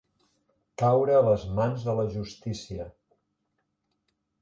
Caure 0.81 1.17
a 1.17 1.27
les 1.27 1.45
mans 1.61 1.87
de 1.91 1.97
la 2.01 2.07
justícia. 2.17 2.91